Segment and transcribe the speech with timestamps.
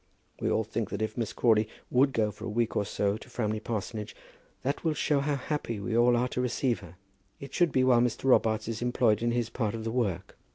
[0.39, 3.29] We all think that if Miss Crawley would go for a week or so to
[3.29, 4.15] Framley Parsonage,
[4.63, 6.95] that it will show how happy we all are to receive her.
[7.39, 8.23] It should be while Mr.
[8.23, 10.39] Robarts is employed in his part of the work.